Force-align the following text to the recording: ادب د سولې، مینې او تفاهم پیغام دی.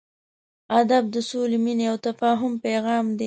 ادب 0.79 1.03
د 1.13 1.15
سولې، 1.29 1.57
مینې 1.65 1.85
او 1.91 1.97
تفاهم 2.07 2.53
پیغام 2.65 3.05
دی. 3.17 3.19